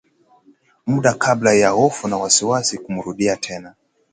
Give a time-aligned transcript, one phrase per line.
[0.85, 3.75] muda kabla ya hofu na wasiwasi kumrudia tena